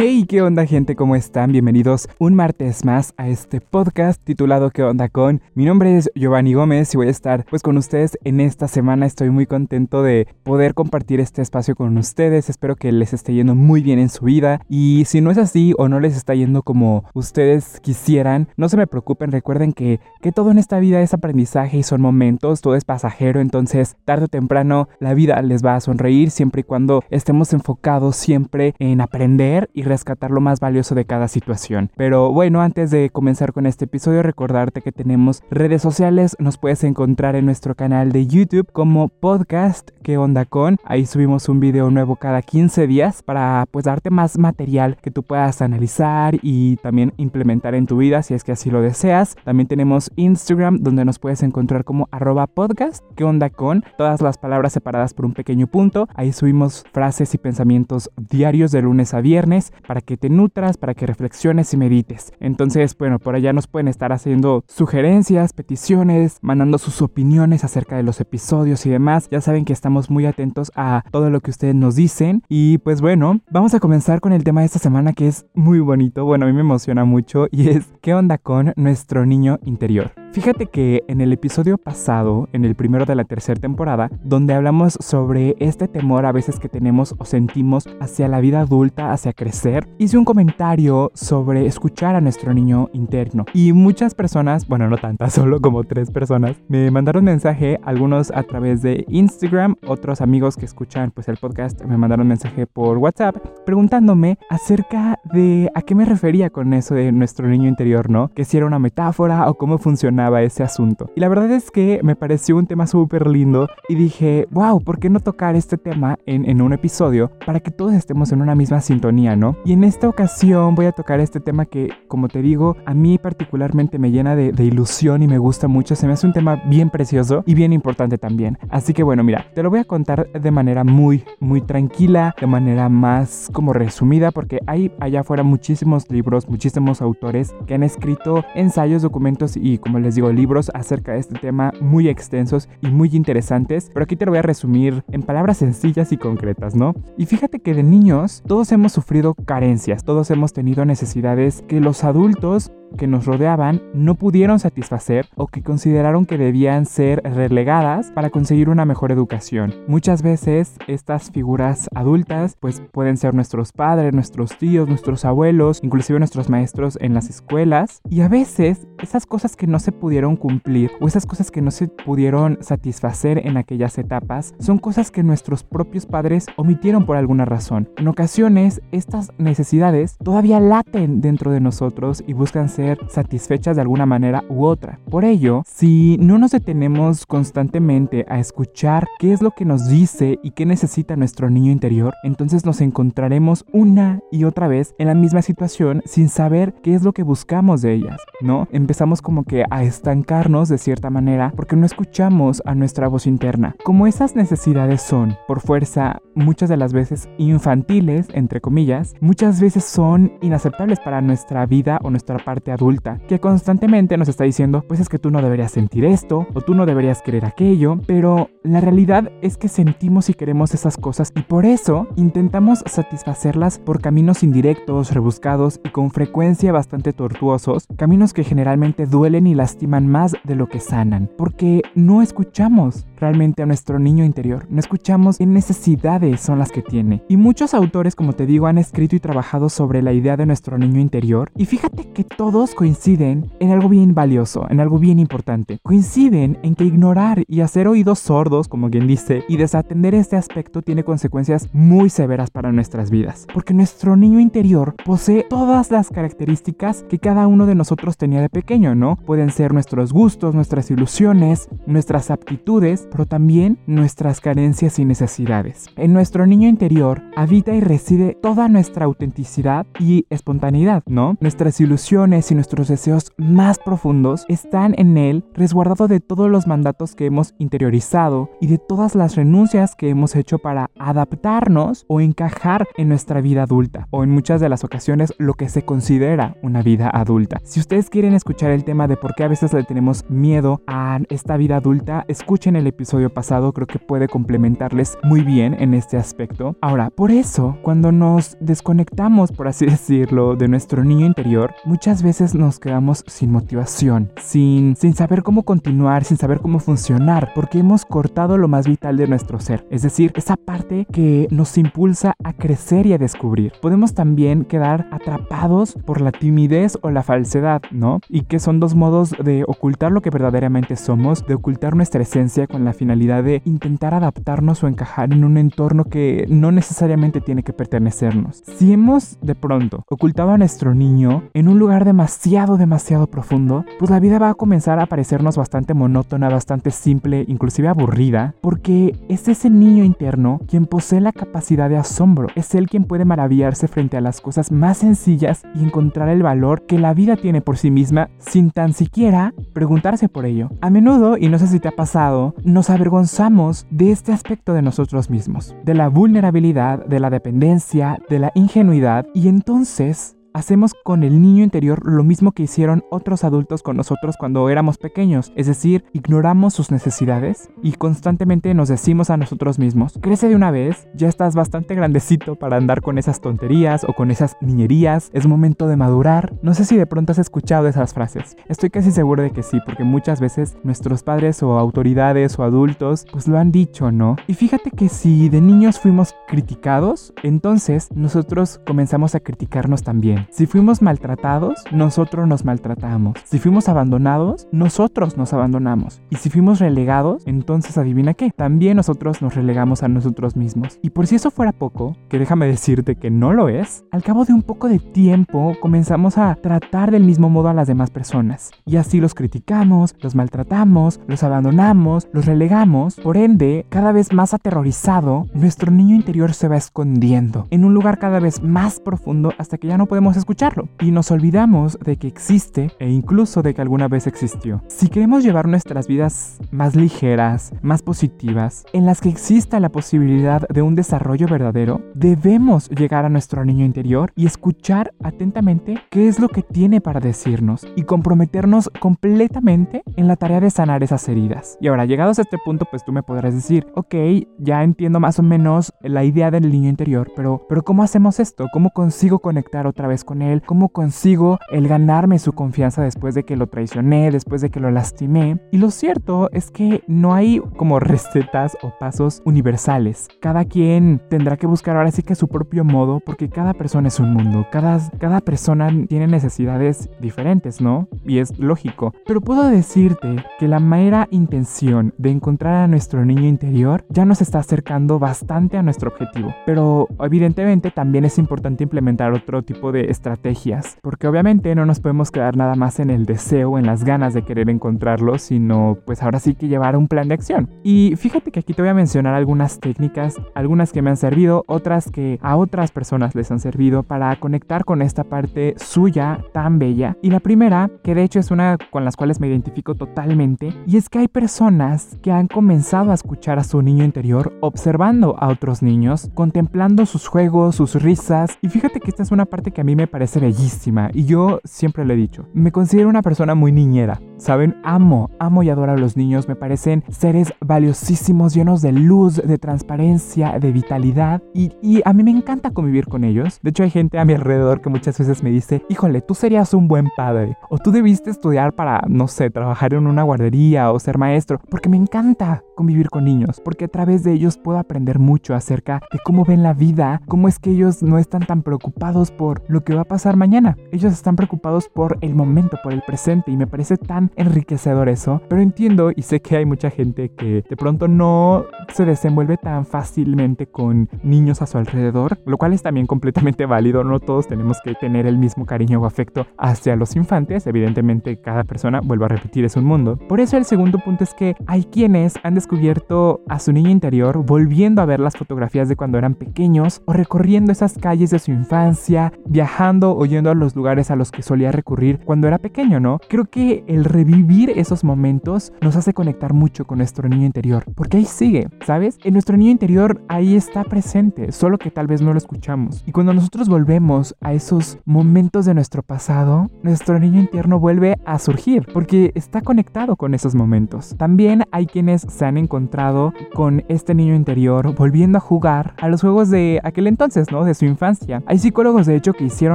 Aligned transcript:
Hey, 0.00 0.26
¿qué 0.28 0.42
onda 0.42 0.64
gente? 0.64 0.94
¿Cómo 0.94 1.16
están? 1.16 1.50
Bienvenidos 1.50 2.08
un 2.20 2.32
martes 2.32 2.84
más 2.84 3.14
a 3.16 3.26
este 3.26 3.60
podcast 3.60 4.22
titulado 4.22 4.70
¿Qué 4.70 4.84
onda 4.84 5.08
con? 5.08 5.42
Mi 5.56 5.64
nombre 5.64 5.96
es 5.96 6.08
Giovanni 6.14 6.54
Gómez 6.54 6.94
y 6.94 6.96
voy 6.96 7.08
a 7.08 7.10
estar 7.10 7.44
pues 7.50 7.62
con 7.62 7.76
ustedes 7.76 8.16
en 8.22 8.38
esta 8.38 8.68
semana. 8.68 9.06
Estoy 9.06 9.30
muy 9.30 9.46
contento 9.46 10.04
de 10.04 10.28
poder 10.44 10.74
compartir 10.74 11.18
este 11.18 11.42
espacio 11.42 11.74
con 11.74 11.98
ustedes. 11.98 12.48
Espero 12.48 12.76
que 12.76 12.92
les 12.92 13.12
esté 13.12 13.34
yendo 13.34 13.56
muy 13.56 13.82
bien 13.82 13.98
en 13.98 14.08
su 14.08 14.26
vida 14.26 14.60
y 14.68 15.02
si 15.06 15.20
no 15.20 15.32
es 15.32 15.38
así 15.38 15.74
o 15.78 15.88
no 15.88 15.98
les 15.98 16.16
está 16.16 16.32
yendo 16.32 16.62
como 16.62 17.02
ustedes 17.12 17.80
quisieran, 17.80 18.46
no 18.56 18.68
se 18.68 18.76
me 18.76 18.86
preocupen. 18.86 19.32
Recuerden 19.32 19.72
que, 19.72 19.98
que 20.22 20.30
todo 20.30 20.52
en 20.52 20.58
esta 20.58 20.78
vida 20.78 21.02
es 21.02 21.12
aprendizaje 21.12 21.76
y 21.76 21.82
son 21.82 22.00
momentos, 22.00 22.60
todo 22.60 22.76
es 22.76 22.84
pasajero, 22.84 23.40
entonces 23.40 23.96
tarde 24.04 24.26
o 24.26 24.28
temprano 24.28 24.88
la 25.00 25.14
vida 25.14 25.42
les 25.42 25.64
va 25.64 25.74
a 25.74 25.80
sonreír 25.80 26.30
siempre 26.30 26.60
y 26.60 26.64
cuando 26.64 27.02
estemos 27.10 27.52
enfocados 27.52 28.14
siempre 28.14 28.76
en 28.78 29.00
aprender 29.00 29.70
y 29.74 29.87
rescatar 29.88 30.30
lo 30.30 30.40
más 30.40 30.60
valioso 30.60 30.94
de 30.94 31.04
cada 31.04 31.28
situación. 31.28 31.90
Pero 31.96 32.32
bueno, 32.32 32.60
antes 32.60 32.90
de 32.90 33.10
comenzar 33.10 33.52
con 33.52 33.66
este 33.66 33.86
episodio, 33.86 34.22
recordarte 34.22 34.82
que 34.82 34.92
tenemos 34.92 35.42
redes 35.50 35.82
sociales, 35.82 36.36
nos 36.38 36.58
puedes 36.58 36.84
encontrar 36.84 37.34
en 37.36 37.46
nuestro 37.46 37.74
canal 37.74 38.12
de 38.12 38.26
YouTube 38.26 38.70
como 38.72 39.08
podcast 39.08 39.90
¿Qué 40.02 40.16
onda 40.16 40.46
con? 40.46 40.78
Ahí 40.84 41.04
subimos 41.04 41.48
un 41.48 41.60
video 41.60 41.90
nuevo 41.90 42.16
cada 42.16 42.40
15 42.40 42.86
días 42.86 43.22
para 43.22 43.66
pues 43.70 43.84
darte 43.84 44.10
más 44.10 44.38
material 44.38 44.96
que 45.02 45.10
tú 45.10 45.22
puedas 45.22 45.60
analizar 45.60 46.38
y 46.40 46.76
también 46.76 47.12
implementar 47.18 47.74
en 47.74 47.86
tu 47.86 47.98
vida 47.98 48.22
si 48.22 48.34
es 48.34 48.44
que 48.44 48.52
así 48.52 48.70
lo 48.70 48.80
deseas. 48.80 49.36
También 49.44 49.68
tenemos 49.68 50.10
Instagram 50.16 50.78
donde 50.78 51.04
nos 51.04 51.18
puedes 51.18 51.42
encontrar 51.42 51.84
como 51.84 52.08
arroba 52.10 52.46
podcast 52.46 53.04
¿Qué 53.16 53.24
onda 53.24 53.50
con? 53.50 53.84
Todas 53.96 54.22
las 54.22 54.38
palabras 54.38 54.72
separadas 54.72 55.12
por 55.12 55.26
un 55.26 55.34
pequeño 55.34 55.66
punto. 55.66 56.08
Ahí 56.14 56.32
subimos 56.32 56.84
frases 56.92 57.34
y 57.34 57.38
pensamientos 57.38 58.10
diarios 58.16 58.72
de 58.72 58.82
lunes 58.82 59.14
a 59.14 59.20
viernes 59.20 59.72
para 59.86 60.00
que 60.00 60.16
te 60.16 60.28
nutras, 60.28 60.76
para 60.76 60.94
que 60.94 61.06
reflexiones 61.06 61.72
y 61.74 61.76
medites. 61.76 62.32
Entonces, 62.40 62.96
bueno, 62.96 63.18
por 63.18 63.34
allá 63.34 63.52
nos 63.52 63.66
pueden 63.66 63.88
estar 63.88 64.12
haciendo 64.12 64.64
sugerencias, 64.68 65.52
peticiones, 65.52 66.38
mandando 66.40 66.78
sus 66.78 67.02
opiniones 67.02 67.64
acerca 67.64 67.96
de 67.96 68.02
los 68.02 68.20
episodios 68.20 68.84
y 68.86 68.90
demás. 68.90 69.28
Ya 69.30 69.40
saben 69.40 69.64
que 69.64 69.72
estamos 69.72 70.10
muy 70.10 70.26
atentos 70.26 70.72
a 70.74 71.04
todo 71.10 71.30
lo 71.30 71.40
que 71.40 71.50
ustedes 71.50 71.74
nos 71.74 71.96
dicen. 71.96 72.42
Y 72.48 72.78
pues 72.78 73.00
bueno, 73.00 73.40
vamos 73.50 73.74
a 73.74 73.80
comenzar 73.80 74.20
con 74.20 74.32
el 74.32 74.44
tema 74.44 74.60
de 74.60 74.66
esta 74.66 74.78
semana 74.78 75.12
que 75.12 75.28
es 75.28 75.46
muy 75.54 75.80
bonito. 75.80 76.24
Bueno, 76.24 76.44
a 76.44 76.48
mí 76.48 76.54
me 76.54 76.60
emociona 76.60 77.04
mucho 77.04 77.46
y 77.50 77.68
es 77.68 77.86
¿qué 78.00 78.14
onda 78.14 78.38
con 78.38 78.72
nuestro 78.76 79.26
niño 79.26 79.58
interior? 79.64 80.12
Fíjate 80.32 80.66
que 80.66 81.04
en 81.08 81.22
el 81.22 81.32
episodio 81.32 81.78
pasado, 81.78 82.48
en 82.52 82.64
el 82.66 82.74
primero 82.74 83.06
de 83.06 83.14
la 83.14 83.24
tercera 83.24 83.58
temporada, 83.58 84.10
donde 84.22 84.52
hablamos 84.52 84.98
sobre 85.00 85.56
este 85.58 85.88
temor 85.88 86.26
a 86.26 86.32
veces 86.32 86.60
que 86.60 86.68
tenemos 86.68 87.14
o 87.18 87.24
sentimos 87.24 87.88
hacia 87.98 88.28
la 88.28 88.40
vida 88.40 88.60
adulta, 88.60 89.12
hacia 89.12 89.32
crecer, 89.32 89.88
hice 89.98 90.18
un 90.18 90.26
comentario 90.26 91.10
sobre 91.14 91.66
escuchar 91.66 92.14
a 92.14 92.20
nuestro 92.20 92.52
niño 92.52 92.90
interno. 92.92 93.46
Y 93.54 93.72
muchas 93.72 94.14
personas, 94.14 94.68
bueno, 94.68 94.88
no 94.88 94.98
tantas, 94.98 95.32
solo 95.38 95.60
como 95.60 95.82
tres 95.84 96.10
personas, 96.10 96.56
me 96.68 96.90
mandaron 96.90 97.24
mensaje, 97.24 97.80
algunos 97.82 98.30
a 98.30 98.42
través 98.42 98.82
de 98.82 99.06
Instagram, 99.08 99.76
otros 99.86 100.20
amigos 100.20 100.56
que 100.56 100.66
escuchan 100.66 101.10
pues 101.10 101.28
el 101.28 101.38
podcast 101.38 101.82
me 101.84 101.96
mandaron 101.96 102.28
mensaje 102.28 102.66
por 102.66 102.98
WhatsApp, 102.98 103.36
preguntándome 103.64 104.38
acerca 104.50 105.18
de 105.32 105.70
a 105.74 105.82
qué 105.82 105.94
me 105.94 106.04
refería 106.04 106.50
con 106.50 106.74
eso 106.74 106.94
de 106.94 107.12
nuestro 107.12 107.48
niño 107.48 107.68
interior, 107.68 108.10
¿no? 108.10 108.28
Que 108.28 108.44
si 108.44 108.58
era 108.58 108.66
una 108.66 108.78
metáfora 108.78 109.48
o 109.48 109.54
cómo 109.54 109.78
ese 110.26 110.62
asunto. 110.62 111.10
Y 111.14 111.20
la 111.20 111.28
verdad 111.28 111.50
es 111.50 111.70
que 111.70 112.00
me 112.02 112.16
pareció 112.16 112.56
un 112.56 112.66
tema 112.66 112.86
súper 112.86 113.26
lindo 113.26 113.68
y 113.88 113.94
dije, 113.94 114.46
wow, 114.50 114.80
¿por 114.80 114.98
qué 114.98 115.10
no 115.10 115.20
tocar 115.20 115.56
este 115.56 115.78
tema 115.78 116.18
en, 116.26 116.48
en 116.48 116.60
un 116.60 116.72
episodio 116.72 117.30
para 117.46 117.60
que 117.60 117.70
todos 117.70 117.94
estemos 117.94 118.32
en 118.32 118.42
una 118.42 118.54
misma 118.54 118.80
sintonía, 118.80 119.36
¿no? 119.36 119.56
Y 119.64 119.72
en 119.72 119.84
esta 119.84 120.08
ocasión 120.08 120.74
voy 120.74 120.86
a 120.86 120.92
tocar 120.92 121.20
este 121.20 121.40
tema 121.40 121.66
que, 121.66 121.90
como 122.08 122.28
te 122.28 122.42
digo, 122.42 122.76
a 122.84 122.94
mí 122.94 123.18
particularmente 123.18 123.98
me 123.98 124.10
llena 124.10 124.36
de, 124.36 124.52
de 124.52 124.64
ilusión 124.64 125.22
y 125.22 125.28
me 125.28 125.38
gusta 125.38 125.68
mucho. 125.68 125.94
Se 125.94 126.06
me 126.06 126.12
hace 126.12 126.26
un 126.26 126.32
tema 126.32 126.62
bien 126.66 126.90
precioso 126.90 127.42
y 127.46 127.54
bien 127.54 127.72
importante 127.72 128.18
también. 128.18 128.58
Así 128.70 128.92
que 128.92 129.02
bueno, 129.02 129.24
mira, 129.24 129.46
te 129.54 129.62
lo 129.62 129.70
voy 129.70 129.80
a 129.80 129.84
contar 129.84 130.30
de 130.32 130.50
manera 130.50 130.84
muy, 130.84 131.24
muy 131.40 131.60
tranquila, 131.60 132.34
de 132.40 132.46
manera 132.46 132.88
más 132.88 133.50
como 133.52 133.72
resumida, 133.72 134.30
porque 134.30 134.60
hay 134.66 134.92
allá 135.00 135.20
afuera 135.20 135.42
muchísimos 135.42 136.10
libros, 136.10 136.48
muchísimos 136.48 137.02
autores 137.02 137.54
que 137.66 137.74
han 137.74 137.82
escrito 137.82 138.44
ensayos, 138.54 139.02
documentos 139.02 139.56
y 139.56 139.78
como 139.78 139.98
les 139.98 140.07
les 140.08 140.14
digo, 140.14 140.32
libros 140.32 140.70
acerca 140.72 141.12
de 141.12 141.18
este 141.18 141.38
tema 141.38 141.70
muy 141.82 142.08
extensos 142.08 142.66
y 142.80 142.88
muy 142.88 143.10
interesantes, 143.12 143.90
pero 143.92 144.04
aquí 144.04 144.16
te 144.16 144.24
lo 144.24 144.32
voy 144.32 144.38
a 144.38 144.42
resumir 144.42 145.04
en 145.12 145.22
palabras 145.22 145.58
sencillas 145.58 146.12
y 146.12 146.16
concretas, 146.16 146.74
¿no? 146.74 146.94
Y 147.18 147.26
fíjate 147.26 147.60
que 147.60 147.74
de 147.74 147.82
niños 147.82 148.42
todos 148.46 148.72
hemos 148.72 148.92
sufrido 148.92 149.34
carencias, 149.34 150.04
todos 150.04 150.30
hemos 150.30 150.54
tenido 150.54 150.86
necesidades 150.86 151.62
que 151.68 151.80
los 151.80 152.04
adultos 152.04 152.72
que 152.96 153.06
nos 153.06 153.26
rodeaban 153.26 153.82
no 153.94 154.14
pudieron 154.14 154.58
satisfacer 154.58 155.26
o 155.36 155.46
que 155.46 155.62
consideraron 155.62 156.26
que 156.26 156.38
debían 156.38 156.86
ser 156.86 157.22
relegadas 157.24 158.10
para 158.12 158.30
conseguir 158.30 158.68
una 158.68 158.84
mejor 158.84 159.12
educación. 159.12 159.74
Muchas 159.86 160.22
veces 160.22 160.76
estas 160.86 161.30
figuras 161.30 161.88
adultas 161.94 162.56
pues 162.60 162.82
pueden 162.92 163.16
ser 163.16 163.34
nuestros 163.34 163.72
padres, 163.72 164.12
nuestros 164.12 164.56
tíos, 164.58 164.88
nuestros 164.88 165.24
abuelos, 165.24 165.80
inclusive 165.82 166.18
nuestros 166.18 166.48
maestros 166.48 166.98
en 167.00 167.14
las 167.14 167.28
escuelas 167.28 168.00
y 168.08 168.20
a 168.20 168.28
veces 168.28 168.86
esas 169.02 169.26
cosas 169.26 169.56
que 169.56 169.66
no 169.66 169.78
se 169.78 169.92
pudieron 169.92 170.36
cumplir 170.36 170.90
o 171.00 171.08
esas 171.08 171.26
cosas 171.26 171.50
que 171.50 171.62
no 171.62 171.70
se 171.70 171.88
pudieron 171.88 172.58
satisfacer 172.60 173.46
en 173.46 173.56
aquellas 173.56 173.98
etapas 173.98 174.54
son 174.58 174.78
cosas 174.78 175.10
que 175.10 175.22
nuestros 175.22 175.64
propios 175.64 176.06
padres 176.06 176.46
omitieron 176.56 177.06
por 177.06 177.16
alguna 177.16 177.44
razón. 177.44 177.88
En 177.96 178.08
ocasiones 178.08 178.80
estas 178.92 179.32
necesidades 179.38 180.16
todavía 180.18 180.60
laten 180.60 181.20
dentro 181.20 181.50
de 181.50 181.60
nosotros 181.60 182.22
y 182.26 182.32
buscan 182.32 182.68
ser 182.78 182.98
satisfechas 183.08 183.74
de 183.74 183.82
alguna 183.82 184.06
manera 184.06 184.44
u 184.48 184.64
otra. 184.64 185.00
Por 185.10 185.24
ello, 185.24 185.64
si 185.66 186.16
no 186.20 186.38
nos 186.38 186.52
detenemos 186.52 187.26
constantemente 187.26 188.24
a 188.28 188.38
escuchar 188.38 189.08
qué 189.18 189.32
es 189.32 189.42
lo 189.42 189.50
que 189.50 189.64
nos 189.64 189.88
dice 189.88 190.38
y 190.44 190.52
qué 190.52 190.64
necesita 190.64 191.16
nuestro 191.16 191.50
niño 191.50 191.72
interior, 191.72 192.14
entonces 192.22 192.64
nos 192.64 192.80
encontraremos 192.80 193.64
una 193.72 194.20
y 194.30 194.44
otra 194.44 194.68
vez 194.68 194.94
en 194.98 195.08
la 195.08 195.14
misma 195.14 195.42
situación 195.42 196.02
sin 196.04 196.28
saber 196.28 196.72
qué 196.80 196.94
es 196.94 197.02
lo 197.02 197.12
que 197.12 197.24
buscamos 197.24 197.82
de 197.82 197.94
ellas, 197.94 198.20
¿no? 198.42 198.68
Empezamos 198.70 199.22
como 199.22 199.42
que 199.42 199.64
a 199.68 199.82
estancarnos 199.82 200.68
de 200.68 200.78
cierta 200.78 201.10
manera 201.10 201.52
porque 201.56 201.74
no 201.74 201.84
escuchamos 201.84 202.62
a 202.64 202.76
nuestra 202.76 203.08
voz 203.08 203.26
interna. 203.26 203.74
Como 203.82 204.06
esas 204.06 204.36
necesidades 204.36 205.02
son, 205.02 205.36
por 205.48 205.60
fuerza, 205.60 206.20
muchas 206.38 206.68
de 206.68 206.76
las 206.76 206.92
veces 206.92 207.28
infantiles, 207.36 208.28
entre 208.32 208.60
comillas, 208.60 209.14
muchas 209.20 209.60
veces 209.60 209.84
son 209.84 210.32
inaceptables 210.40 211.00
para 211.00 211.20
nuestra 211.20 211.66
vida 211.66 211.98
o 212.02 212.10
nuestra 212.10 212.38
parte 212.38 212.72
adulta 212.72 213.18
que 213.28 213.40
constantemente 213.40 214.16
nos 214.16 214.28
está 214.28 214.44
diciendo, 214.44 214.84
pues 214.86 215.00
es 215.00 215.08
que 215.08 215.18
tú 215.18 215.30
no 215.30 215.42
deberías 215.42 215.72
sentir 215.72 216.04
esto 216.04 216.46
o 216.54 216.60
tú 216.60 216.74
no 216.74 216.86
deberías 216.86 217.22
querer 217.22 217.44
aquello, 217.44 218.00
pero 218.06 218.50
la 218.62 218.80
realidad 218.80 219.30
es 219.42 219.56
que 219.56 219.68
sentimos 219.68 220.28
y 220.30 220.34
queremos 220.34 220.74
esas 220.74 220.96
cosas 220.96 221.32
y 221.34 221.42
por 221.42 221.64
eso 221.66 222.06
intentamos 222.16 222.84
satisfacerlas 222.86 223.78
por 223.78 224.00
caminos 224.00 224.42
indirectos, 224.42 225.12
rebuscados 225.12 225.80
y 225.84 225.90
con 225.90 226.10
frecuencia 226.10 226.72
bastante 226.72 227.12
tortuosos, 227.12 227.86
caminos 227.96 228.32
que 228.32 228.44
generalmente 228.44 229.06
duelen 229.06 229.46
y 229.46 229.54
lastiman 229.54 230.06
más 230.06 230.34
de 230.44 230.54
lo 230.54 230.68
que 230.68 230.80
sanan, 230.80 231.30
porque 231.36 231.82
no 231.94 232.22
escuchamos 232.22 233.06
realmente 233.16 233.62
a 233.62 233.66
nuestro 233.66 233.98
niño 233.98 234.24
interior, 234.24 234.66
no 234.70 234.78
escuchamos 234.78 235.38
qué 235.38 235.46
necesidades 235.46 236.27
son 236.36 236.58
las 236.58 236.70
que 236.70 236.82
tiene. 236.82 237.22
Y 237.28 237.36
muchos 237.36 237.74
autores, 237.74 238.14
como 238.14 238.34
te 238.34 238.46
digo, 238.46 238.66
han 238.66 238.78
escrito 238.78 239.16
y 239.16 239.20
trabajado 239.20 239.68
sobre 239.68 240.02
la 240.02 240.12
idea 240.12 240.36
de 240.36 240.46
nuestro 240.46 240.78
niño 240.78 241.00
interior 241.00 241.50
y 241.56 241.64
fíjate 241.64 242.12
que 242.12 242.24
todo 242.24 242.58
coinciden 242.74 243.50
en 243.60 243.70
algo 243.70 243.88
bien 243.88 244.14
valioso, 244.14 244.66
en 244.68 244.80
algo 244.80 244.98
bien 244.98 245.18
importante. 245.18 245.78
Coinciden 245.82 246.58
en 246.62 246.74
que 246.74 246.84
ignorar 246.84 247.44
y 247.46 247.60
hacer 247.60 247.86
oídos 247.88 248.18
sordos, 248.18 248.68
como 248.68 248.90
quien 248.90 249.06
dice, 249.06 249.44
y 249.48 249.56
desatender 249.56 250.14
este 250.14 250.36
aspecto 250.36 250.82
tiene 250.82 251.04
consecuencias 251.04 251.68
muy 251.72 252.10
severas 252.10 252.50
para 252.50 252.72
nuestras 252.72 253.10
vidas. 253.10 253.46
Porque 253.52 253.74
nuestro 253.74 254.16
niño 254.16 254.40
interior 254.40 254.94
posee 255.04 255.44
todas 255.48 255.90
las 255.90 256.10
características 256.10 257.04
que 257.08 257.18
cada 257.18 257.46
uno 257.46 257.66
de 257.66 257.74
nosotros 257.74 258.16
tenía 258.16 258.40
de 258.40 258.48
pequeño, 258.48 258.94
¿no? 258.94 259.16
Pueden 259.16 259.50
ser 259.50 259.72
nuestros 259.72 260.12
gustos, 260.12 260.54
nuestras 260.54 260.90
ilusiones, 260.90 261.68
nuestras 261.86 262.30
aptitudes, 262.30 263.08
pero 263.10 263.26
también 263.26 263.78
nuestras 263.86 264.40
carencias 264.40 264.98
y 264.98 265.04
necesidades. 265.04 265.86
En 265.96 266.12
nuestro 266.18 266.48
niño 266.48 266.68
interior 266.68 267.22
habita 267.36 267.76
y 267.76 267.80
reside 267.80 268.36
toda 268.42 268.68
nuestra 268.68 269.04
autenticidad 269.04 269.86
y 270.00 270.26
espontaneidad, 270.30 271.04
¿no? 271.06 271.36
Nuestras 271.38 271.80
ilusiones 271.80 272.50
y 272.50 272.56
nuestros 272.56 272.88
deseos 272.88 273.30
más 273.36 273.78
profundos 273.78 274.44
están 274.48 274.96
en 274.98 275.16
él, 275.16 275.44
resguardado 275.54 276.08
de 276.08 276.18
todos 276.18 276.50
los 276.50 276.66
mandatos 276.66 277.14
que 277.14 277.26
hemos 277.26 277.54
interiorizado 277.58 278.50
y 278.60 278.66
de 278.66 278.78
todas 278.78 279.14
las 279.14 279.36
renuncias 279.36 279.94
que 279.94 280.08
hemos 280.08 280.34
hecho 280.34 280.58
para 280.58 280.90
adaptarnos 280.98 282.04
o 282.08 282.20
encajar 282.20 282.88
en 282.96 283.08
nuestra 283.08 283.40
vida 283.40 283.62
adulta, 283.62 284.08
o 284.10 284.24
en 284.24 284.30
muchas 284.30 284.60
de 284.60 284.68
las 284.68 284.82
ocasiones 284.82 285.32
lo 285.38 285.54
que 285.54 285.68
se 285.68 285.84
considera 285.84 286.56
una 286.64 286.82
vida 286.82 287.08
adulta. 287.14 287.60
Si 287.62 287.78
ustedes 287.78 288.10
quieren 288.10 288.34
escuchar 288.34 288.72
el 288.72 288.82
tema 288.82 289.06
de 289.06 289.16
por 289.16 289.36
qué 289.36 289.44
a 289.44 289.48
veces 289.48 289.72
le 289.72 289.84
tenemos 289.84 290.28
miedo 290.28 290.82
a 290.88 291.20
esta 291.28 291.56
vida 291.56 291.76
adulta, 291.76 292.24
escuchen 292.26 292.74
el 292.74 292.88
episodio 292.88 293.32
pasado, 293.32 293.72
creo 293.72 293.86
que 293.86 294.00
puede 294.00 294.26
complementarles 294.26 295.16
muy 295.22 295.42
bien 295.42 295.76
en 295.78 295.94
este 295.94 296.07
aspecto. 296.16 296.76
Ahora, 296.80 297.10
por 297.10 297.30
eso, 297.30 297.76
cuando 297.82 298.12
nos 298.12 298.56
desconectamos, 298.60 299.52
por 299.52 299.68
así 299.68 299.86
decirlo, 299.86 300.56
de 300.56 300.68
nuestro 300.68 301.04
niño 301.04 301.26
interior, 301.26 301.74
muchas 301.84 302.22
veces 302.22 302.54
nos 302.54 302.78
quedamos 302.78 303.24
sin 303.26 303.50
motivación, 303.50 304.32
sin, 304.36 304.96
sin 304.96 305.14
saber 305.14 305.42
cómo 305.42 305.64
continuar, 305.64 306.24
sin 306.24 306.36
saber 306.36 306.60
cómo 306.60 306.78
funcionar, 306.78 307.52
porque 307.54 307.80
hemos 307.80 308.04
cortado 308.04 308.58
lo 308.58 308.68
más 308.68 308.86
vital 308.86 309.16
de 309.16 309.26
nuestro 309.26 309.60
ser, 309.60 309.86
es 309.90 310.02
decir, 310.02 310.32
esa 310.36 310.56
parte 310.56 311.06
que 311.12 311.48
nos 311.50 311.76
impulsa 311.78 312.34
a 312.42 312.52
crecer 312.52 313.06
y 313.06 313.12
a 313.12 313.18
descubrir. 313.18 313.72
Podemos 313.82 314.14
también 314.14 314.64
quedar 314.64 315.06
atrapados 315.10 315.94
por 316.06 316.20
la 316.20 316.32
timidez 316.32 316.98
o 317.02 317.10
la 317.10 317.22
falsedad, 317.22 317.82
¿no? 317.90 318.20
Y 318.28 318.42
que 318.42 318.58
son 318.58 318.80
dos 318.80 318.94
modos 318.94 319.34
de 319.42 319.64
ocultar 319.66 320.12
lo 320.12 320.22
que 320.22 320.30
verdaderamente 320.30 320.96
somos, 320.96 321.46
de 321.46 321.54
ocultar 321.54 321.96
nuestra 321.96 322.22
esencia 322.22 322.66
con 322.66 322.84
la 322.84 322.92
finalidad 322.92 323.42
de 323.42 323.62
intentar 323.64 324.14
adaptarnos 324.14 324.82
o 324.82 324.88
encajar 324.88 325.32
en 325.32 325.44
un 325.44 325.58
entorno 325.58 325.87
que 326.04 326.46
no 326.48 326.70
necesariamente 326.70 327.40
tiene 327.40 327.62
que 327.62 327.72
pertenecernos. 327.72 328.62
Si 328.76 328.92
hemos 328.92 329.38
de 329.40 329.54
pronto 329.54 330.04
ocultado 330.08 330.50
a 330.50 330.58
nuestro 330.58 330.94
niño 330.94 331.44
en 331.54 331.68
un 331.68 331.78
lugar 331.78 332.04
demasiado, 332.04 332.76
demasiado 332.76 333.26
profundo, 333.26 333.84
pues 333.98 334.10
la 334.10 334.20
vida 334.20 334.38
va 334.38 334.50
a 334.50 334.54
comenzar 334.54 335.00
a 335.00 335.06
parecernos 335.06 335.56
bastante 335.56 335.94
monótona, 335.94 336.48
bastante 336.48 336.90
simple, 336.90 337.44
inclusive 337.48 337.88
aburrida, 337.88 338.54
porque 338.60 339.16
es 339.28 339.48
ese 339.48 339.70
niño 339.70 340.04
interno 340.04 340.60
quien 340.68 340.86
posee 340.86 341.20
la 341.20 341.32
capacidad 341.32 341.88
de 341.88 341.96
asombro, 341.96 342.48
es 342.54 342.74
él 342.74 342.88
quien 342.88 343.04
puede 343.04 343.24
maravillarse 343.24 343.88
frente 343.88 344.16
a 344.16 344.20
las 344.20 344.40
cosas 344.40 344.70
más 344.70 344.98
sencillas 344.98 345.62
y 345.74 345.82
encontrar 345.84 346.28
el 346.28 346.42
valor 346.42 346.82
que 346.86 346.98
la 346.98 347.14
vida 347.14 347.36
tiene 347.36 347.60
por 347.60 347.78
sí 347.78 347.90
misma 347.90 348.30
sin 348.38 348.70
tan 348.70 348.92
siquiera 348.92 349.54
preguntarse 349.72 350.28
por 350.28 350.44
ello. 350.44 350.70
A 350.80 350.90
menudo, 350.90 351.36
y 351.36 351.48
no 351.48 351.58
sé 351.58 351.66
si 351.66 351.80
te 351.80 351.88
ha 351.88 351.96
pasado, 351.96 352.54
nos 352.64 352.90
avergonzamos 352.90 353.86
de 353.90 354.10
este 354.10 354.32
aspecto 354.32 354.72
de 354.72 354.82
nosotros 354.82 355.30
mismos, 355.30 355.74
de 355.84 355.94
la 355.94 356.08
vulnerabilidad, 356.08 357.04
de 357.04 357.20
la 357.20 357.30
dependencia, 357.30 358.18
de 358.28 358.38
la 358.38 358.52
ingenuidad, 358.54 359.26
y 359.34 359.48
entonces 359.48 360.37
hacemos 360.58 360.92
con 360.92 361.22
el 361.22 361.40
niño 361.40 361.62
interior 361.62 362.04
lo 362.04 362.24
mismo 362.24 362.50
que 362.50 362.64
hicieron 362.64 363.04
otros 363.10 363.44
adultos 363.44 363.84
con 363.84 363.96
nosotros 363.96 364.36
cuando 364.36 364.68
éramos 364.68 364.98
pequeños, 364.98 365.52
es 365.54 365.68
decir, 365.68 366.04
ignoramos 366.12 366.74
sus 366.74 366.90
necesidades 366.90 367.70
y 367.80 367.92
constantemente 367.92 368.74
nos 368.74 368.88
decimos 368.88 369.30
a 369.30 369.36
nosotros 369.36 369.78
mismos, 369.78 370.18
crece 370.20 370.48
de 370.48 370.56
una 370.56 370.72
vez, 370.72 371.06
ya 371.14 371.28
estás 371.28 371.54
bastante 371.54 371.94
grandecito 371.94 372.56
para 372.56 372.76
andar 372.76 373.02
con 373.02 373.18
esas 373.18 373.40
tonterías 373.40 374.02
o 374.02 374.12
con 374.14 374.32
esas 374.32 374.56
niñerías, 374.60 375.30
es 375.32 375.46
momento 375.46 375.86
de 375.86 375.96
madurar. 375.96 376.54
No 376.62 376.74
sé 376.74 376.84
si 376.84 376.96
de 376.96 377.06
pronto 377.06 377.32
has 377.32 377.38
escuchado 377.38 377.86
esas 377.86 378.12
frases, 378.12 378.56
estoy 378.68 378.90
casi 378.90 379.12
seguro 379.12 379.44
de 379.44 379.52
que 379.52 379.62
sí, 379.62 379.78
porque 379.86 380.02
muchas 380.02 380.40
veces 380.40 380.76
nuestros 380.82 381.22
padres 381.22 381.62
o 381.62 381.78
autoridades 381.78 382.58
o 382.58 382.64
adultos 382.64 383.26
pues 383.30 383.46
lo 383.46 383.58
han 383.58 383.70
dicho, 383.70 384.10
¿no? 384.10 384.34
Y 384.48 384.54
fíjate 384.54 384.90
que 384.90 385.08
si 385.08 385.48
de 385.48 385.60
niños 385.60 386.00
fuimos 386.00 386.34
criticados, 386.48 387.32
entonces 387.44 388.08
nosotros 388.12 388.80
comenzamos 388.84 389.36
a 389.36 389.40
criticarnos 389.40 390.02
también. 390.02 390.47
Si 390.50 390.66
fuimos 390.66 391.02
maltratados, 391.02 391.84
nosotros 391.92 392.48
nos 392.48 392.64
maltratamos. 392.64 393.34
Si 393.44 393.58
fuimos 393.58 393.88
abandonados, 393.88 394.66
nosotros 394.72 395.36
nos 395.36 395.52
abandonamos. 395.52 396.22
Y 396.30 396.36
si 396.36 396.50
fuimos 396.50 396.78
relegados, 396.78 397.42
entonces 397.46 397.98
adivina 397.98 398.34
qué, 398.34 398.50
también 398.50 398.96
nosotros 398.96 399.42
nos 399.42 399.54
relegamos 399.54 400.02
a 400.02 400.08
nosotros 400.08 400.56
mismos. 400.56 400.98
Y 401.02 401.10
por 401.10 401.26
si 401.26 401.36
eso 401.36 401.50
fuera 401.50 401.72
poco, 401.72 402.16
que 402.28 402.38
déjame 402.38 402.66
decirte 402.66 403.16
que 403.16 403.30
no 403.30 403.52
lo 403.52 403.68
es, 403.68 404.04
al 404.10 404.22
cabo 404.22 404.44
de 404.44 404.52
un 404.52 404.62
poco 404.62 404.88
de 404.88 404.98
tiempo 404.98 405.76
comenzamos 405.80 406.38
a 406.38 406.54
tratar 406.54 407.10
del 407.10 407.24
mismo 407.24 407.50
modo 407.50 407.68
a 407.68 407.74
las 407.74 407.86
demás 407.86 408.10
personas. 408.10 408.70
Y 408.84 408.96
así 408.96 409.20
los 409.20 409.34
criticamos, 409.34 410.16
los 410.20 410.34
maltratamos, 410.34 411.20
los 411.26 411.42
abandonamos, 411.42 412.28
los 412.32 412.46
relegamos. 412.46 413.16
Por 413.16 413.36
ende, 413.36 413.86
cada 413.90 414.12
vez 414.12 414.32
más 414.32 414.54
aterrorizado, 414.54 415.46
nuestro 415.52 415.92
niño 415.92 416.14
interior 416.14 416.54
se 416.54 416.68
va 416.68 416.76
escondiendo 416.76 417.66
en 417.70 417.84
un 417.84 417.94
lugar 417.94 418.18
cada 418.18 418.40
vez 418.40 418.62
más 418.62 419.00
profundo 419.00 419.52
hasta 419.58 419.78
que 419.78 419.88
ya 419.88 419.98
no 419.98 420.06
podemos 420.06 420.27
escucharlo 420.36 420.88
y 421.00 421.10
nos 421.10 421.30
olvidamos 421.30 421.98
de 422.00 422.16
que 422.16 422.28
existe 422.28 422.90
e 422.98 423.08
incluso 423.10 423.62
de 423.62 423.74
que 423.74 423.82
alguna 423.82 424.08
vez 424.08 424.26
existió. 424.26 424.82
Si 424.88 425.08
queremos 425.08 425.44
llevar 425.44 425.68
nuestras 425.68 426.06
vidas 426.06 426.58
más 426.70 426.94
ligeras, 426.94 427.72
más 427.82 428.02
positivas, 428.02 428.84
en 428.92 429.06
las 429.06 429.20
que 429.20 429.28
exista 429.28 429.80
la 429.80 429.90
posibilidad 429.90 430.66
de 430.68 430.82
un 430.82 430.94
desarrollo 430.94 431.46
verdadero, 431.46 432.02
debemos 432.14 432.88
llegar 432.90 433.24
a 433.24 433.28
nuestro 433.28 433.64
niño 433.64 433.84
interior 433.84 434.32
y 434.34 434.46
escuchar 434.46 435.14
atentamente 435.22 435.98
qué 436.10 436.28
es 436.28 436.38
lo 436.38 436.48
que 436.48 436.62
tiene 436.62 437.00
para 437.00 437.20
decirnos 437.20 437.86
y 437.96 438.02
comprometernos 438.02 438.90
completamente 439.00 440.02
en 440.16 440.28
la 440.28 440.36
tarea 440.36 440.60
de 440.60 440.70
sanar 440.70 441.02
esas 441.02 441.28
heridas. 441.28 441.78
Y 441.80 441.88
ahora, 441.88 442.04
llegados 442.04 442.38
a 442.38 442.42
este 442.42 442.58
punto, 442.64 442.86
pues 442.90 443.04
tú 443.04 443.12
me 443.12 443.22
podrás 443.22 443.54
decir, 443.54 443.86
ok, 443.94 444.14
ya 444.58 444.82
entiendo 444.82 445.20
más 445.20 445.38
o 445.38 445.42
menos 445.42 445.92
la 446.02 446.24
idea 446.24 446.50
del 446.50 446.70
niño 446.70 446.88
interior, 446.88 447.30
pero, 447.36 447.66
pero 447.68 447.82
¿cómo 447.82 448.02
hacemos 448.02 448.40
esto? 448.40 448.66
¿Cómo 448.72 448.90
consigo 448.90 449.38
conectar 449.38 449.86
otra 449.86 450.08
con 450.24 450.42
él, 450.42 450.62
cómo 450.64 450.88
consigo 450.90 451.58
el 451.70 451.88
ganarme 451.88 452.38
su 452.38 452.52
confianza 452.52 453.02
después 453.02 453.34
de 453.34 453.44
que 453.44 453.56
lo 453.56 453.66
traicioné, 453.66 454.30
después 454.30 454.60
de 454.60 454.70
que 454.70 454.80
lo 454.80 454.90
lastimé. 454.90 455.58
Y 455.70 455.78
lo 455.78 455.90
cierto 455.90 456.50
es 456.52 456.70
que 456.70 457.02
no 457.06 457.34
hay 457.34 457.60
como 457.76 458.00
recetas 458.00 458.76
o 458.82 458.92
pasos 458.98 459.42
universales. 459.44 460.28
Cada 460.40 460.64
quien 460.64 461.20
tendrá 461.28 461.56
que 461.56 461.66
buscar 461.66 461.96
ahora 461.96 462.10
sí 462.10 462.22
que 462.22 462.34
su 462.34 462.48
propio 462.48 462.84
modo 462.84 463.20
porque 463.20 463.48
cada 463.48 463.74
persona 463.74 464.08
es 464.08 464.20
un 464.20 464.32
mundo, 464.32 464.66
cada, 464.70 465.00
cada 465.18 465.40
persona 465.40 465.90
tiene 466.08 466.26
necesidades 466.26 467.08
diferentes, 467.20 467.80
¿no? 467.80 468.08
Y 468.24 468.38
es 468.38 468.58
lógico. 468.58 469.14
Pero 469.26 469.40
puedo 469.40 469.64
decirte 469.68 470.36
que 470.58 470.68
la 470.68 470.80
mera 470.80 471.28
intención 471.30 472.14
de 472.18 472.30
encontrar 472.30 472.74
a 472.74 472.88
nuestro 472.88 473.24
niño 473.24 473.46
interior 473.46 474.04
ya 474.08 474.24
nos 474.24 474.40
está 474.40 474.58
acercando 474.58 475.18
bastante 475.18 475.76
a 475.76 475.82
nuestro 475.82 476.10
objetivo. 476.10 476.54
Pero 476.66 477.08
evidentemente 477.20 477.90
también 477.90 478.24
es 478.24 478.38
importante 478.38 478.84
implementar 478.84 479.32
otro 479.32 479.62
tipo 479.62 479.92
de 479.92 480.07
estrategias, 480.10 480.98
porque 481.02 481.26
obviamente 481.26 481.74
no 481.74 481.86
nos 481.86 482.00
podemos 482.00 482.30
quedar 482.30 482.56
nada 482.56 482.74
más 482.74 483.00
en 483.00 483.10
el 483.10 483.26
deseo, 483.26 483.78
en 483.78 483.86
las 483.86 484.04
ganas 484.04 484.34
de 484.34 484.42
querer 484.42 484.70
encontrarlo, 484.70 485.38
sino 485.38 485.98
pues 486.06 486.22
ahora 486.22 486.40
sí 486.40 486.54
que 486.54 486.68
llevar 486.68 486.96
un 486.96 487.08
plan 487.08 487.28
de 487.28 487.34
acción. 487.34 487.68
Y 487.82 488.14
fíjate 488.16 488.50
que 488.50 488.60
aquí 488.60 488.74
te 488.74 488.82
voy 488.82 488.90
a 488.90 488.94
mencionar 488.94 489.34
algunas 489.34 489.80
técnicas, 489.80 490.36
algunas 490.54 490.92
que 490.92 491.02
me 491.02 491.10
han 491.10 491.16
servido, 491.16 491.64
otras 491.66 492.10
que 492.10 492.38
a 492.42 492.56
otras 492.56 492.90
personas 492.90 493.34
les 493.34 493.50
han 493.50 493.60
servido 493.60 494.02
para 494.02 494.34
conectar 494.36 494.84
con 494.84 495.02
esta 495.02 495.24
parte 495.24 495.74
suya 495.76 496.44
tan 496.52 496.78
bella. 496.78 497.16
Y 497.22 497.30
la 497.30 497.40
primera, 497.40 497.90
que 498.02 498.14
de 498.14 498.22
hecho 498.22 498.40
es 498.40 498.50
una 498.50 498.76
con 498.90 499.04
las 499.04 499.16
cuales 499.16 499.40
me 499.40 499.48
identifico 499.48 499.94
totalmente, 499.94 500.72
y 500.86 500.96
es 500.96 501.08
que 501.08 501.18
hay 501.20 501.28
personas 501.28 502.16
que 502.22 502.32
han 502.32 502.48
comenzado 502.48 503.10
a 503.10 503.14
escuchar 503.14 503.58
a 503.58 503.64
su 503.64 503.82
niño 503.82 504.04
interior 504.04 504.52
observando 504.60 505.36
a 505.38 505.48
otros 505.48 505.82
niños, 505.82 506.30
contemplando 506.34 507.06
sus 507.06 507.26
juegos, 507.26 507.76
sus 507.76 507.94
risas, 507.94 508.58
y 508.62 508.68
fíjate 508.68 509.00
que 509.00 509.10
esta 509.10 509.22
es 509.22 509.30
una 509.30 509.44
parte 509.44 509.70
que 509.70 509.80
a 509.80 509.84
mí 509.84 509.94
me 509.98 510.06
parece 510.06 510.38
bellísima 510.38 511.10
y 511.12 511.24
yo 511.24 511.60
siempre 511.64 512.04
lo 512.04 512.14
he 512.14 512.16
dicho, 512.16 512.46
me 512.54 512.70
considero 512.70 513.08
una 513.08 513.20
persona 513.20 513.56
muy 513.56 513.72
niñera. 513.72 514.20
Saben, 514.36 514.76
amo, 514.84 515.30
amo 515.40 515.64
y 515.64 515.70
adoro 515.70 515.90
a 515.90 515.96
los 515.96 516.16
niños, 516.16 516.46
me 516.46 516.54
parecen 516.54 517.02
seres 517.08 517.52
valiosísimos, 517.60 518.54
llenos 518.54 518.80
de 518.80 518.92
luz, 518.92 519.42
de 519.44 519.58
transparencia, 519.58 520.60
de 520.60 520.70
vitalidad 520.70 521.42
y, 521.52 521.72
y, 521.82 522.00
a 522.04 522.12
mí 522.12 522.22
me 522.22 522.30
encanta 522.30 522.70
convivir 522.70 523.06
con 523.06 523.24
ellos. 523.24 523.58
De 523.62 523.70
hecho 523.70 523.82
hay 523.82 523.90
gente 523.90 524.20
a 524.20 524.24
mi 524.24 524.34
alrededor 524.34 524.80
que 524.80 524.88
muchas 524.88 525.18
veces 525.18 525.42
me 525.42 525.50
dice, 525.50 525.82
híjole, 525.88 526.20
tú 526.20 526.34
serías 526.34 526.72
un 526.72 526.86
buen 526.86 527.08
padre 527.16 527.56
o 527.68 527.78
tú 527.78 527.90
debiste 527.90 528.30
estudiar 528.30 528.74
para, 528.74 529.02
no 529.08 529.26
sé, 529.26 529.50
trabajar 529.50 529.94
en 529.94 530.06
una 530.06 530.22
guardería 530.22 530.92
o 530.92 531.00
ser 531.00 531.18
maestro, 531.18 531.60
porque 531.68 531.88
me 531.88 531.96
encanta 531.96 532.62
convivir 532.76 533.10
con 533.10 533.24
niños, 533.24 533.60
porque 533.64 533.86
a 533.86 533.88
través 533.88 534.22
de 534.22 534.32
ellos 534.32 534.56
puedo 534.56 534.78
aprender 534.78 535.18
mucho 535.18 535.56
acerca 535.56 536.00
de 536.12 536.20
cómo 536.24 536.44
ven 536.44 536.62
la 536.62 536.74
vida, 536.74 537.20
cómo 537.26 537.48
es 537.48 537.58
que 537.58 537.70
ellos 537.70 538.04
no 538.04 538.18
están 538.18 538.46
tan 538.46 538.62
preocupados 538.62 539.32
por 539.32 539.64
lo 539.68 539.82
que 539.82 539.87
va 539.94 540.02
a 540.02 540.04
pasar 540.04 540.36
mañana. 540.36 540.76
Ellos 540.92 541.12
están 541.12 541.36
preocupados 541.36 541.88
por 541.88 542.18
el 542.20 542.34
momento, 542.34 542.78
por 542.82 542.92
el 542.92 543.02
presente 543.02 543.50
y 543.50 543.56
me 543.56 543.66
parece 543.66 543.96
tan 543.96 544.30
enriquecedor 544.36 545.08
eso. 545.08 545.40
Pero 545.48 545.62
entiendo 545.62 546.10
y 546.14 546.22
sé 546.22 546.40
que 546.40 546.56
hay 546.56 546.64
mucha 546.64 546.90
gente 546.90 547.30
que 547.30 547.64
de 547.68 547.76
pronto 547.76 548.08
no 548.08 548.64
se 548.92 549.04
desenvuelve 549.04 549.56
tan 549.56 549.84
fácilmente 549.86 550.66
con 550.66 551.08
niños 551.22 551.62
a 551.62 551.66
su 551.66 551.78
alrededor, 551.78 552.38
lo 552.46 552.58
cual 552.58 552.72
es 552.72 552.82
también 552.82 553.06
completamente 553.06 553.66
válido, 553.66 554.04
no 554.04 554.20
todos 554.20 554.48
tenemos 554.48 554.78
que 554.82 554.94
tener 554.94 555.26
el 555.26 555.38
mismo 555.38 555.66
cariño 555.66 556.00
o 556.00 556.06
afecto 556.06 556.46
hacia 556.56 556.96
los 556.96 557.16
infantes, 557.16 557.66
evidentemente 557.66 558.40
cada 558.40 558.64
persona, 558.64 559.00
vuelvo 559.00 559.26
a 559.26 559.28
repetir, 559.28 559.64
es 559.64 559.76
un 559.76 559.84
mundo. 559.84 560.16
Por 560.28 560.40
eso 560.40 560.56
el 560.56 560.64
segundo 560.64 560.98
punto 560.98 561.24
es 561.24 561.34
que 561.34 561.54
hay 561.66 561.84
quienes 561.84 562.34
han 562.42 562.54
descubierto 562.54 563.42
a 563.48 563.58
su 563.58 563.72
niño 563.72 563.90
interior 563.90 564.44
volviendo 564.44 565.02
a 565.02 565.06
ver 565.06 565.20
las 565.20 565.36
fotografías 565.36 565.88
de 565.88 565.96
cuando 565.96 566.18
eran 566.18 566.34
pequeños 566.34 567.02
o 567.04 567.12
recorriendo 567.12 567.72
esas 567.72 567.96
calles 567.98 568.30
de 568.30 568.38
su 568.38 568.50
infancia, 568.50 569.32
viajando 569.46 569.77
o 569.78 570.26
yendo 570.26 570.50
a 570.50 570.54
los 570.54 570.74
lugares 570.74 571.08
a 571.08 571.14
los 571.14 571.30
que 571.30 571.42
solía 571.42 571.70
recurrir 571.70 572.18
cuando 572.24 572.48
era 572.48 572.58
pequeño, 572.58 572.98
¿no? 572.98 573.20
Creo 573.28 573.44
que 573.44 573.84
el 573.86 574.04
revivir 574.04 574.70
esos 574.70 575.04
momentos 575.04 575.72
nos 575.80 575.94
hace 575.94 576.12
conectar 576.12 576.52
mucho 576.52 576.84
con 576.84 576.98
nuestro 576.98 577.28
niño 577.28 577.46
interior, 577.46 577.84
porque 577.94 578.16
ahí 578.16 578.24
sigue, 578.24 578.68
¿sabes? 578.84 579.18
En 579.22 579.34
nuestro 579.34 579.56
niño 579.56 579.70
interior 579.70 580.20
ahí 580.26 580.56
está 580.56 580.82
presente, 580.82 581.52
solo 581.52 581.78
que 581.78 581.92
tal 581.92 582.08
vez 582.08 582.20
no 582.20 582.32
lo 582.32 582.38
escuchamos. 582.38 583.04
Y 583.06 583.12
cuando 583.12 583.32
nosotros 583.32 583.68
volvemos 583.68 584.34
a 584.40 584.52
esos 584.52 584.98
momentos 585.04 585.64
de 585.64 585.74
nuestro 585.74 586.02
pasado, 586.02 586.72
nuestro 586.82 587.20
niño 587.20 587.38
interno 587.38 587.78
vuelve 587.78 588.16
a 588.26 588.40
surgir, 588.40 588.84
porque 588.92 589.30
está 589.36 589.60
conectado 589.60 590.16
con 590.16 590.34
esos 590.34 590.56
momentos. 590.56 591.14
También 591.16 591.62
hay 591.70 591.86
quienes 591.86 592.22
se 592.22 592.44
han 592.44 592.56
encontrado 592.56 593.32
con 593.54 593.84
este 593.88 594.12
niño 594.16 594.34
interior 594.34 594.96
volviendo 594.96 595.38
a 595.38 595.40
jugar 595.40 595.94
a 596.00 596.08
los 596.08 596.20
juegos 596.22 596.50
de 596.50 596.80
aquel 596.82 597.06
entonces, 597.06 597.52
¿no? 597.52 597.64
De 597.64 597.74
su 597.74 597.84
infancia. 597.84 598.42
Hay 598.46 598.58
psicólogos 598.58 599.06
de 599.06 599.14
hecho 599.14 599.34
que 599.34 599.44
hicieron 599.44 599.67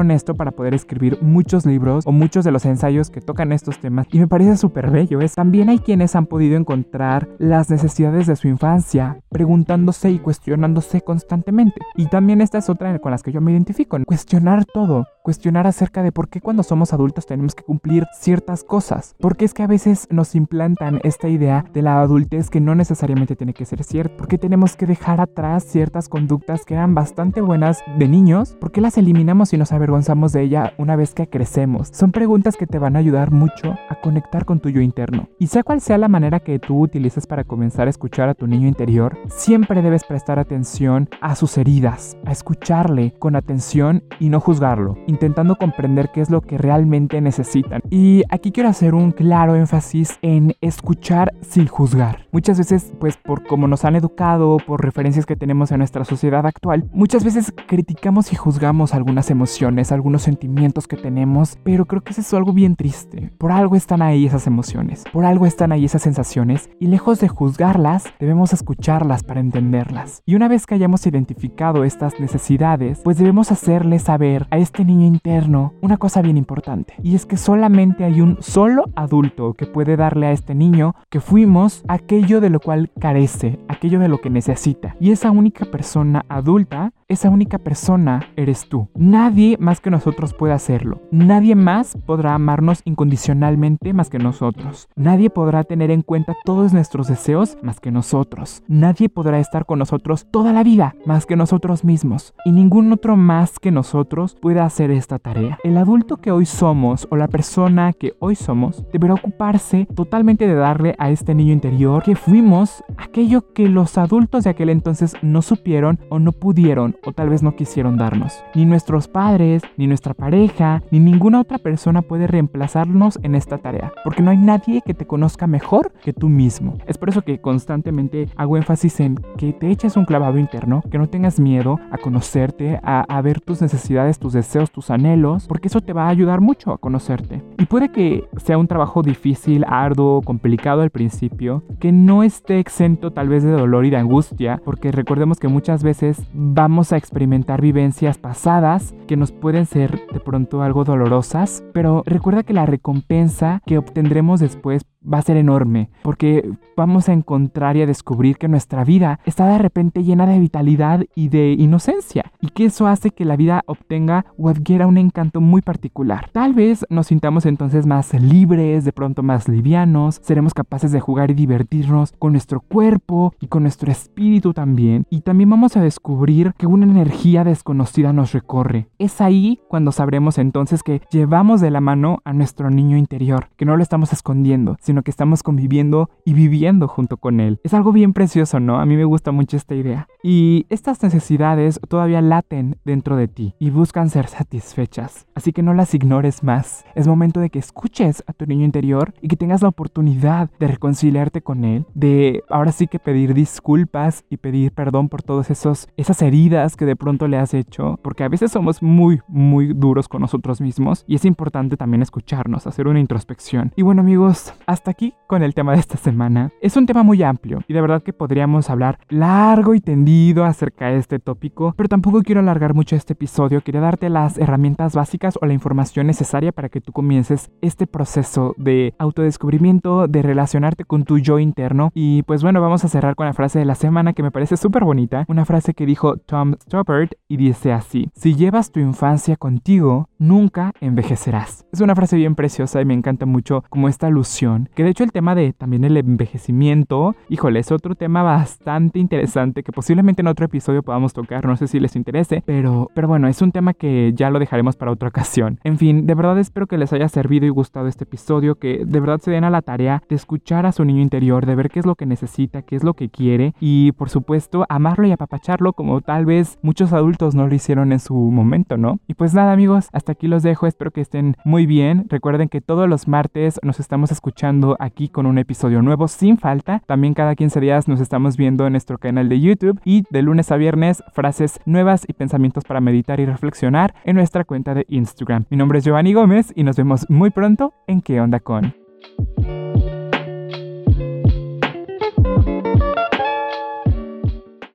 esto 0.12 0.36
para 0.36 0.52
poder 0.52 0.74
escribir 0.74 1.18
muchos 1.22 1.66
libros 1.66 2.06
o 2.08 2.12
muchos 2.12 2.44
de 2.44 2.52
los 2.52 2.66
ensayos 2.66 3.10
que 3.10 3.22
tocan 3.22 3.52
estos 3.52 3.80
temas 3.80 4.08
y 4.12 4.20
me 4.20 4.28
parece 4.28 4.58
súper 4.58 4.90
bello. 4.90 5.22
Es 5.22 5.36
también 5.36 5.70
hay 5.70 5.80
quienes 5.80 6.16
han 6.16 6.26
podido 6.26 6.58
encontrar 6.58 7.30
las 7.38 7.70
necesidades 7.70 8.28
de 8.28 8.36
su 8.36 8.48
infancia 8.48 9.20
preguntándose 9.30 10.10
y 10.10 10.20
cuestionándose 10.20 11.02
constantemente. 11.02 11.80
Y 11.96 12.08
también 12.08 12.42
esta 12.42 12.58
es 12.58 12.70
otra 12.70 12.98
con 13.00 13.12
las 13.12 13.24
que 13.24 13.32
yo 13.32 13.42
me 13.42 13.52
identifico, 13.52 13.98
cuestionar 14.06 14.66
todo, 14.66 15.06
cuestionar 15.24 15.65
acerca 15.65 16.03
de 16.03 16.12
por 16.12 16.27
qué 16.27 16.42
cuando 16.42 16.63
somos 16.63 16.92
adultos 16.94 17.25
tenemos 17.25 17.56
que 17.56 17.63
cumplir 17.63 18.06
ciertas 18.13 18.63
cosas. 18.63 19.15
Porque 19.20 19.46
es 19.46 19.53
que 19.53 19.63
a 19.63 19.68
veces 19.68 20.08
nos 20.12 20.36
implantan 20.36 21.00
esta 21.03 21.30
idea 21.30 21.65
de 21.74 21.82
la 21.82 22.01
adultez 22.01 22.50
que 22.50 22.60
no 22.60 22.75
necesariamente 22.75 23.38
tiene 23.38 23.53
que 23.53 23.65
ser 23.65 23.84
cierto. 23.84 24.18
Porque 24.18 24.38
tenemos 24.38 24.75
que 24.75 24.86
dejar 24.86 25.22
atrás 25.22 25.63
ciertas 25.63 26.10
conductas 26.10 26.65
que 26.65 26.74
eran 26.74 26.94
bastante 26.94 27.39
buenas 27.39 27.82
de 27.98 28.08
niños. 28.10 28.58
¿Por 28.60 28.74
qué 28.74 28.82
las 28.82 28.98
eliminamos 28.98 29.53
y 29.53 29.58
nos 29.58 29.72
avergonzamos 29.72 30.34
de 30.34 30.42
ella 30.42 30.74
una 30.77 30.98
vez 30.98 31.13
que 31.13 31.30
crecemos? 31.30 31.88
Son 31.94 32.12
preguntas 32.12 32.58
que 32.58 32.68
te 32.68 32.77
van 32.77 32.98
a 32.98 33.00
ayudar 33.00 33.32
mucho 33.32 33.77
a 33.89 33.96
conectar 34.01 34.44
con 34.44 34.60
tu 34.60 34.70
yo 34.70 34.82
interno. 34.82 35.30
Y 35.39 35.48
sea 35.48 35.63
cual 35.63 35.80
sea 35.80 35.98
la 35.98 36.10
manera 36.10 36.42
que 36.42 36.60
tú 36.60 36.82
utilices 36.82 37.27
para 37.27 37.46
comenzar 37.46 37.88
a 37.88 37.89
escuchar 37.89 38.27
a 38.27 38.36
tu 38.36 38.46
niño 38.46 38.68
interior, 38.68 39.18
siempre 39.30 39.82
debes 39.82 40.03
prestar 40.03 40.38
atención 40.38 41.08
a 41.22 41.36
sus 41.36 41.58
heridas, 41.58 42.18
a 42.25 42.34
escucharle 42.34 43.13
con 43.20 43.38
atención 43.38 44.03
y 44.20 44.27
no 44.27 44.42
juzgarlo 44.42 44.98
intentando 45.13 45.55
comprender 45.55 46.10
qué 46.12 46.22
es 46.22 46.29
lo 46.29 46.41
que 46.41 46.58
realmente 46.58 47.22
necesitan. 47.22 47.82
Y 47.89 48.24
aquí 48.29 48.51
quiero 48.51 48.70
hacer 48.70 48.96
un 48.96 49.12
claro 49.12 49.55
énfasis 49.55 50.17
en 50.22 50.55
escuchar 50.62 51.34
sin 51.41 51.67
juzgar. 51.67 52.25
Muchas 52.32 52.58
veces, 52.58 52.91
pues 53.00 53.17
por 53.17 53.46
cómo 53.46 53.67
nos 53.67 53.86
han 53.86 53.96
educado, 53.96 54.58
por 54.65 54.84
referencias 54.84 55.25
que 55.25 55.36
tenemos 55.36 55.72
en 55.72 55.77
nuestra 55.77 56.03
sociedad 56.03 56.46
actual, 56.46 56.89
muchas 56.91 57.24
veces 57.24 57.53
criticamos 57.67 58.34
y 58.34 58.36
juzgamos 58.36 58.93
algunas 58.93 59.29
emociones, 59.29 59.91
algunos 59.91 60.24
sentimientos 60.24 60.88
que 60.88 60.98
tenemos, 60.98 61.58
pero 61.63 61.86
creo 61.86 62.01
que 62.01 62.12
eso 62.12 62.22
es 62.22 62.34
algo 62.34 62.53
bien 62.53 62.75
triste. 62.75 63.32
Por 63.38 63.51
algo 63.51 63.75
están 63.75 64.01
ahí 64.01 64.25
esas 64.25 64.48
emociones, 64.48 65.03
por 65.13 65.25
algo 65.25 65.46
están 65.46 65.72
ahí 65.72 65.86
esas 65.86 66.01
sensaciones, 66.01 66.70
y 66.79 66.88
lejos 66.88 67.20
de 67.20 67.27
juzgarlas, 67.27 68.05
debemos 68.20 68.51
escucharlas 68.51 69.24
para 69.24 69.39
entenderlas. 69.39 70.24
Y 70.25 70.36
una 70.36 70.48
vez 70.48 70.65
que 70.65 70.75
hayamos 70.75 71.05
identificado 71.05 71.84
estas 71.84 72.20
necesidades, 72.20 73.01
pues 73.03 73.17
debemos 73.17 73.51
hacerle 73.51 74.00
saber 74.00 74.48
a 74.50 74.58
este 74.58 74.84
niño 74.84 75.02
interno 75.03 75.74
una 75.81 75.98
cosa 75.98 76.22
bien 76.22 76.38
importante. 76.38 76.95
Y 77.03 77.15
es 77.15 77.25
que 77.25 77.38
solamente 77.38 78.03
hay 78.03 78.22
un 78.22 78.38
solo 78.41 78.86
adulto 78.95 79.53
que 79.53 79.65
puede 79.65 79.95
darle 79.95 80.27
a 80.27 80.31
este 80.31 80.55
niño 80.55 80.95
que 81.10 81.19
fuimos 81.19 81.83
aquello 81.88 82.41
de 82.41 82.50
lo 82.50 82.60
cual 82.60 82.91
carece, 83.00 83.60
aquello 83.67 84.00
de 84.00 84.07
lo 84.07 84.22
que 84.22 84.29
necesita. 84.29 84.95
Y 85.00 85.12
esa 85.12 85.31
única 85.31 85.65
persona 85.65 86.25
adulta 86.29 86.91
esa 87.13 87.29
única 87.29 87.60
persona 87.60 88.22
eres 88.36 88.67
tú. 88.67 88.88
Nadie 88.95 89.57
más 89.60 89.79
que 89.79 89.91
nosotros 89.91 90.33
puede 90.33 90.53
hacerlo. 90.53 91.01
Nadie 91.12 91.53
más 91.53 91.95
podrá 92.07 92.33
amarnos 92.33 92.81
incondicionalmente 92.86 93.93
más 93.93 94.10
que 94.10 94.17
nosotros. 94.17 94.88
Nadie 94.95 95.29
podrá 95.29 95.63
tener 95.63 95.91
en 95.91 96.01
cuenta 96.01 96.36
todos 96.43 96.74
nuestros 96.74 97.07
deseos 97.07 97.57
más 97.62 97.79
que 97.79 97.91
nosotros. 97.91 98.63
Nadie 98.67 99.10
podrá 99.10 99.38
estar 99.38 99.67
con 99.67 99.77
nosotros 99.77 100.25
toda 100.31 100.53
la 100.53 100.63
vida 100.63 100.95
más 101.05 101.27
que 101.27 101.36
nosotros 101.36 101.83
mismos. 101.83 102.33
Y 102.45 102.51
ningún 102.51 102.91
otro 102.91 103.15
más 103.15 103.60
que 103.60 103.69
nosotros 103.69 104.36
puede 104.41 104.62
hacer 104.62 104.89
esta 104.94 105.20
tarea. 105.20 105.60
El 105.64 105.78
adulto 105.78 106.18
que 106.18 106.32
hoy 106.32 106.46
somos 106.46 107.08
o 107.10 107.16
la 107.16 107.28
persona 107.28 107.94
que 107.94 108.14
hoy 108.20 108.36
somos 108.36 108.84
deberá 108.92 109.14
ocuparse 109.14 109.88
totalmente 109.96 110.48
de 110.48 110.56
darle 110.56 110.96
a 110.98 111.10
este 111.10 111.36
niño 111.36 111.54
interior 111.54 112.04
que 112.04 112.16
fuimos 112.16 112.84
aquello 112.98 113.54
que 113.54 113.68
los 113.68 113.98
adultos 113.98 114.44
de 114.44 114.50
aquel 114.50 114.70
entonces 114.70 115.16
no 115.22 115.42
supieron 115.42 116.00
o 116.10 116.20
no 116.20 116.32
pudieron 116.32 116.96
o 117.06 117.12
tal 117.12 117.30
vez 117.30 117.44
no 117.44 117.56
quisieron 117.56 117.98
darnos. 117.98 118.44
Ni 118.56 118.66
nuestros 118.66 119.08
padres, 119.08 119.64
ni 119.78 119.88
nuestra 119.88 120.14
pareja, 120.14 120.82
ni 120.92 121.00
ninguna 121.00 121.42
otra 121.42 121.58
persona 121.58 122.02
puede 122.02 122.28
reemplazarnos 122.28 123.20
en 123.24 123.36
esta 123.36 123.58
tarea, 123.58 123.94
porque 124.04 124.22
no 124.22 124.32
hay 124.32 124.38
nadie 124.38 124.82
que 124.86 124.94
te 124.94 125.06
conozca 125.06 125.48
mejor 125.48 125.92
que 126.04 126.14
tú 126.14 126.30
mismo. 126.30 126.78
Es 126.86 126.98
por 126.98 127.10
eso 127.10 127.22
que 127.22 127.40
constantemente 127.40 128.30
hago 128.36 128.58
énfasis 128.58 129.00
en 129.00 129.16
que 129.38 129.54
te 129.54 129.70
eches 129.70 129.98
un 129.98 130.06
clavado 130.06 130.38
interno, 130.38 130.84
que 130.90 130.98
no 130.98 131.08
tengas 131.08 131.40
miedo 131.40 131.80
a 131.92 131.98
conocerte, 131.98 132.80
a, 132.84 133.02
a 133.02 133.22
ver 133.22 133.42
tus 133.42 133.62
necesidades, 133.62 134.20
tus 134.20 134.34
deseos, 134.34 134.72
tus 134.72 134.83
anhelos, 134.92 135.48
porque 135.48 135.68
eso 135.68 135.82
te 135.82 135.94
va 135.94 136.06
a 136.06 136.10
ayudar 136.10 136.42
mucho 136.42 136.72
a 136.72 136.78
conocerte. 136.78 137.42
Y 137.58 137.66
puede 137.66 137.90
que 137.90 138.28
sea 138.38 138.58
un 138.58 138.68
trabajo 138.68 139.02
difícil, 139.02 139.66
arduo, 139.68 140.22
complicado 140.22 140.82
al 140.82 140.90
principio, 140.90 141.63
que 141.80 141.92
no 141.92 142.24
esté 142.24 142.60
exento 142.60 143.12
tal 143.12 143.30
vez 143.30 143.44
de 143.44 143.52
dolor 143.52 143.86
y 143.86 143.90
de 143.90 143.98
angustia, 143.98 144.62
porque 144.63 144.92
recordemos 144.92 145.40
que 145.40 145.48
muchas 145.48 145.84
veces 145.84 146.22
vamos 146.34 146.92
a 146.92 146.98
experimentar 146.98 147.62
vivencias 147.62 148.18
pasadas 148.18 148.94
que 149.08 149.18
nos 149.18 149.32
pueden 149.32 149.66
ser 149.66 150.02
de 150.12 150.20
pronto 150.20 150.62
algo 150.62 150.84
dolorosas, 150.84 151.63
pero 151.74 152.04
recuerda 152.06 152.44
que 152.44 152.54
la 152.54 152.66
recompensa 152.66 153.62
que 153.66 153.78
obtendremos 153.78 154.40
después 154.40 154.84
va 155.12 155.19
a 155.19 155.24
ser 155.24 155.38
enorme, 155.38 155.89
porque 156.01 156.50
vamos 156.75 157.10
a 157.10 157.13
encontrar 157.13 157.77
y 157.77 157.81
a 157.81 157.88
descubrir 157.88 158.38
que 158.38 158.48
nuestra 158.48 158.83
vida 158.83 159.19
está 159.25 159.48
de 159.48 159.57
repente 159.57 160.03
llena 160.03 160.25
de 160.25 160.39
vitalidad 160.39 161.05
y 161.15 161.29
de 161.29 161.51
inocencia, 161.53 162.31
y 162.41 162.50
que 162.50 162.65
eso 162.65 162.88
hace 162.88 163.12
que 163.12 163.25
la 163.25 163.36
vida 163.36 163.63
obtenga 163.65 164.25
o 164.38 164.50
adquiera 164.50 164.88
un 164.88 164.98
encanto 164.98 165.41
muy 165.41 165.62
particular. 165.62 166.29
Tal 166.31 166.53
vez 166.53 166.86
nos 166.89 167.07
sintamos 167.07 167.45
entonces 167.45 167.86
más 167.86 168.13
libres, 168.13 168.86
de 168.86 168.91
pronto 168.91 169.24
más 169.24 169.48
livianos, 169.48 170.19
seremos 170.24 170.53
capaces 170.53 170.91
de 170.91 171.00
jugar 171.00 171.31
y 171.31 171.36
divertirnos 171.36 172.13
con 172.19 172.33
nuestro 172.33 172.62
cuerpo 172.62 173.33
y 173.39 173.48
con 173.48 173.63
nuestro 173.63 173.91
espíritu 173.91 174.53
también, 174.53 175.05
y 175.10 175.22
también 175.22 175.50
vamos 175.50 175.77
a 175.77 175.81
descubrir 175.81 176.53
que 176.57 176.67
una 176.67 176.86
energía 176.86 177.43
desconocida 177.43 178.13
nos 178.13 178.33
recorre. 178.33 178.88
Es 179.00 179.22
ahí 179.22 179.60
cuando 179.67 179.91
sabremos 179.91 180.38
entonces 180.38 180.83
que 180.83 181.01
llevamos 181.12 181.62
de 181.62 181.72
la 181.72 181.81
mano 181.81 182.19
a 182.25 182.33
nuestro 182.33 182.69
niño 182.69 182.98
interior, 182.98 183.50
que 183.55 183.65
no 183.65 183.77
lo 183.77 183.83
estamos 183.83 184.13
escondiendo, 184.13 184.77
sino 184.81 184.93
que 185.02 185.12
estamos 185.12 185.42
conviviendo 185.42 186.10
y 186.26 186.34
viviendo 186.34 186.88
junto 186.88 187.18
con 187.18 187.40
él. 187.40 187.60
Es 187.64 187.74
algo 187.74 187.92
bien 187.92 188.14
precioso, 188.14 188.60
¿no? 188.60 188.80
A 188.80 188.86
mí 188.86 188.96
me 188.96 189.06
gusta 189.06 189.32
mucho 189.32 189.58
esta 189.58 189.74
idea. 189.74 190.08
Y 190.22 190.68
estas 190.70 191.02
necesidades 191.02 191.80
todavía 191.90 192.22
laten 192.22 192.78
dentro 192.86 193.16
de 193.16 193.28
ti 193.28 193.56
y 193.60 193.72
buscan 193.72 194.10
ser 194.10 194.28
satisfechas. 194.28 195.26
Así 195.34 195.52
que 195.52 195.64
no 195.64 195.74
las 195.74 195.94
ignores 195.94 196.44
más. 196.44 196.86
Es 196.96 197.08
momento 197.08 197.40
de 197.40 197.50
que 197.50 197.60
escuches 197.60 198.24
a 198.28 198.34
tu 198.34 198.46
niño 198.46 198.66
interior 198.66 199.14
y 199.22 199.28
que 199.28 199.36
tengas 199.36 199.62
la 199.62 199.70
oportunidad 199.70 200.50
de 200.60 200.68
reconciliarte 200.68 201.42
con 201.42 201.64
él, 201.66 201.86
de 201.94 202.44
ahora 202.50 202.72
sí 202.72 202.88
que 202.88 203.00
pedir 203.00 203.34
disculpas 203.34 204.26
y 204.30 204.38
pedir 204.38 204.72
perdón 204.72 205.10
por 205.10 205.24
todas 205.24 205.50
esas 205.50 206.22
heridas 206.22 206.76
que 206.76 206.86
de 206.86 206.96
pronto 206.96 207.28
le 207.28 207.38
has 207.38 207.54
hecho, 207.54 208.00
porque 208.04 208.24
a 208.24 208.30
veces 208.30 208.52
somos 208.52 208.82
muy, 208.82 209.22
muy 209.28 209.74
duros 209.74 210.08
con 210.08 210.22
nosotros 210.22 210.62
mismos 210.62 211.06
y 211.08 211.16
es 211.16 211.26
importante 211.26 211.78
también 211.78 212.02
escucharnos, 212.02 212.68
hacer 212.68 212.88
una 212.88 213.00
introspección. 213.00 213.72
Y 213.76 213.82
bueno 213.82 214.02
amigos, 214.02 214.54
hasta 214.66 214.83
hasta 214.84 214.92
aquí 214.92 215.13
con 215.28 215.44
el 215.44 215.54
tema 215.54 215.72
de 215.72 215.80
esta 215.80 215.96
semana. 215.96 216.52
Es 216.60 216.75
un 216.75 216.86
tema 216.86 217.04
muy 217.04 217.24
amplio 217.24 217.62
y 217.70 217.74
de 217.74 217.80
verdad 217.80 218.04
que 218.04 218.12
podríamos 218.12 218.70
hablar 218.70 219.00
largo 219.08 219.75
y 219.75 219.80
tendido 219.80 220.44
acerca 220.44 220.88
de 220.88 220.98
este 220.98 221.20
tópico, 221.20 221.74
pero 221.78 221.88
tampoco 221.88 222.22
quiero 222.22 222.42
alargar 222.42 222.74
mucho 222.74 222.98
este 222.98 223.13
episodio. 223.13 223.62
Quería 223.62 223.80
darte 223.80 224.10
las 224.10 224.38
herramientas 224.38 224.94
básicas 224.94 225.40
o 225.42 225.46
la 225.46 225.54
información 225.54 226.06
necesaria 226.06 226.52
para 226.52 226.68
que 226.68 226.82
tú 226.82 226.92
comiences 226.92 227.50
este 227.62 227.88
proceso 227.88 228.56
de 228.58 228.94
autodescubrimiento, 229.00 230.10
de 230.10 230.22
relacionarte 230.22 230.84
con 230.84 231.06
tu 231.06 231.18
yo 231.18 231.40
interno. 231.40 231.90
Y 231.94 232.24
pues 232.24 232.44
bueno, 232.44 232.60
vamos 232.60 232.84
a 232.84 232.90
cerrar 232.90 233.16
con 233.16 233.25
la 233.25 233.34
frase 233.34 233.60
de 233.60 233.66
la 233.66 233.75
semana 233.75 234.12
que 234.12 234.22
me 234.22 234.32
parece 234.32 234.58
súper 234.58 234.84
bonita. 234.84 235.24
Una 235.30 235.46
frase 235.46 235.74
que 235.74 235.86
dijo 235.86 236.18
Tom 236.18 236.56
Stoppard 236.62 237.12
y 237.30 237.38
dice 237.38 237.72
así: 237.72 238.10
Si 238.16 238.36
llevas 238.36 238.74
tu 238.74 238.82
infancia 238.82 239.38
contigo, 239.38 240.10
nunca 240.20 240.74
envejecerás. 240.82 241.66
Es 241.72 241.80
una 241.80 241.96
frase 241.96 242.18
bien 242.18 242.36
preciosa 242.36 242.82
y 242.82 242.86
me 242.86 242.94
encanta 242.94 243.25
mucho 243.25 243.63
como 243.70 243.88
esta 243.88 244.08
alusión 244.08 244.70
Que 244.75 244.84
de 244.84 244.89
hecho 244.89 245.03
el 245.03 245.12
tema 245.12 245.36
de 245.36 245.53
también 245.53 245.84
el 245.84 245.98
envejecimiento, 245.98 247.15
híjole, 247.30 247.60
es 247.60 247.72
otro 247.72 247.94
tema 247.94 248.24
bastante 248.24 248.98
interesante 248.98 249.62
que 249.62 249.72
posiblemente 249.72 250.22
en 250.22 250.27
otro 250.27 250.46
episodio 250.46 250.82
podamos 250.82 251.13
tocar, 251.13 251.46
no 251.46 251.56
sé 251.58 251.68
si 251.68 251.80
les 251.80 251.96
interese, 251.96 252.42
pero, 252.46 252.89
pero 252.96 253.08
bueno, 253.08 253.27
es 253.27 253.42
un 253.42 253.51
tema 253.51 253.74
que 253.74 254.13
ya 254.15 254.32
lo 254.32 254.39
dejaremos 254.39 254.75
para 254.75 254.92
otra 254.92 255.10
ocasión. 255.10 255.60
En 255.63 255.77
fin, 255.77 256.08
de 256.08 256.15
verdad 256.15 256.39
espero 256.39 256.65
que 256.65 256.80
les 256.80 256.92
haya 256.92 257.08
servido 257.08 257.46
y 257.46 257.50
gustado 257.50 257.88
este 257.88 258.06
episodio, 258.06 258.56
que 258.56 258.84
de 258.84 259.00
verdad 259.00 259.20
se 259.20 259.30
den 259.30 259.44
a 259.44 259.51
la 259.51 259.62
tarea 259.62 260.01
de 260.10 260.15
escuchar 260.15 260.65
a 260.65 260.72
su 260.72 260.86
niño 260.86 261.01
interior, 261.01 261.46
de 261.46 261.56
ver 261.56 261.70
qué 261.70 261.80
es 261.80 261.86
lo 261.86 261.96
que 261.96 262.08
necesita, 262.08 262.63
qué 262.63 262.75
es 262.75 262.84
lo 262.84 262.96
que 262.96 263.10
quiere 263.10 263.53
y 263.60 263.92
por 263.92 264.10
supuesto 264.10 264.65
amarlo 264.70 265.08
y 265.08 265.12
apapacharlo 265.12 265.74
como 265.74 266.01
tal 266.01 266.25
vez 266.25 266.58
muchos 266.63 266.94
adultos 266.94 267.36
no 267.36 267.48
lo 267.48 267.53
hicieron 267.53 267.92
en 267.92 268.00
su 268.00 268.15
momento, 268.15 268.77
¿no? 268.77 269.00
Y 269.08 269.13
pues 269.13 269.36
nada 269.36 269.53
amigos, 269.53 269.89
hasta 269.94 270.13
aquí 270.13 270.27
los 270.27 270.42
dejo, 270.42 270.65
espero 270.65 270.89
que 270.92 271.01
estén 271.01 271.36
muy 271.46 271.68
bien. 271.68 272.06
Recuerden 272.10 272.50
que 272.50 272.62
todos 272.62 272.89
los 272.89 273.08
martes 273.08 273.60
nos 273.62 273.80
estamos 273.80 274.12
escuchando 274.12 274.62
aquí 274.79 275.10
con 275.10 275.25
un 275.25 275.38
episodio 275.38 275.82
nuevo 275.82 276.08
sin 276.08 276.38
falta. 276.38 276.82
También 276.86 277.13
cada 277.13 277.36
15 277.36 277.60
días 277.60 277.88
nos 277.88 278.00
estamos 278.00 278.38
viendo 278.38 278.65
en 278.65 278.74
nuestro 278.74 278.98
canal 278.98 279.29
de 279.29 279.39
YouTube 279.39 279.79
y 279.86 280.03
de 280.10 280.22
lunes 280.22 280.51
a 280.51 280.58
viernes 280.58 281.03
frases 281.13 281.60
nuevas 281.65 282.05
y 282.08 282.13
pensamientos 282.13 282.63
para 282.63 282.82
meditar 282.82 283.20
y 283.20 283.25
reflexionar 283.25 283.93
en 284.03 284.15
nuestra 284.15 284.43
cuenta 284.43 284.74
de 284.74 284.86
Instagram. 284.89 285.46
Mi 285.50 285.58
nombre 285.58 285.79
es 285.79 285.86
Giovanni 285.86 286.13
Gómez 286.13 286.51
y 286.55 286.63
nos 286.63 286.75
vemos 286.75 287.10
muy 287.10 287.29
pronto 287.29 287.74
en 287.88 288.01
¿Qué 288.01 288.20
onda 288.20 288.39
con? 288.39 288.74